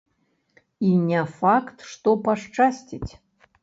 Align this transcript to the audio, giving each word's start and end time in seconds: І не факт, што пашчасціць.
І 0.87 0.95
не 1.11 1.21
факт, 1.41 1.77
што 1.93 2.17
пашчасціць. 2.27 3.09